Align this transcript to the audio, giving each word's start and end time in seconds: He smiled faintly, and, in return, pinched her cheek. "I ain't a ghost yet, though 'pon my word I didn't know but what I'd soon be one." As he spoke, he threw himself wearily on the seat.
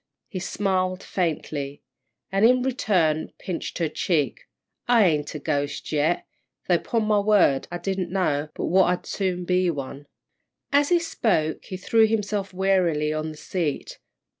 He 0.27 0.39
smiled 0.39 1.03
faintly, 1.03 1.83
and, 2.31 2.43
in 2.43 2.63
return, 2.63 3.33
pinched 3.37 3.77
her 3.77 3.87
cheek. 3.87 4.47
"I 4.87 5.05
ain't 5.05 5.35
a 5.35 5.37
ghost 5.37 5.91
yet, 5.91 6.25
though 6.67 6.79
'pon 6.79 7.03
my 7.05 7.19
word 7.19 7.67
I 7.71 7.77
didn't 7.77 8.09
know 8.09 8.49
but 8.55 8.65
what 8.65 8.85
I'd 8.85 9.05
soon 9.05 9.45
be 9.45 9.69
one." 9.69 10.07
As 10.71 10.89
he 10.89 10.97
spoke, 10.97 11.65
he 11.65 11.77
threw 11.77 12.07
himself 12.07 12.51
wearily 12.51 13.13
on 13.13 13.29
the 13.29 13.37
seat. 13.37 13.99